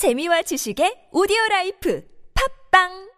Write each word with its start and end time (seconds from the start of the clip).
재미와 0.00 0.40
지식의 0.40 1.12
오디오 1.12 1.36
라이프. 1.50 2.00
팝빵! 2.32 3.09